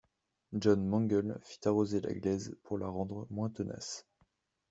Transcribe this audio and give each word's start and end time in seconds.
John 0.61 0.89
Mangles 0.89 1.43
fit 1.43 1.67
arroser 1.67 2.01
la 2.01 2.11
glaise 2.15 2.57
pour 2.63 2.79
la 2.79 2.87
rendre 2.87 3.27
moins 3.29 3.51
tenace. 3.51 4.07